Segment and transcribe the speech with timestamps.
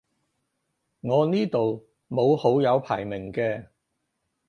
[1.01, 3.67] 我呢度冇好友排名嘅